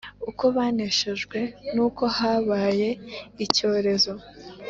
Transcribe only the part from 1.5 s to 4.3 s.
n'uko habaye icyorezo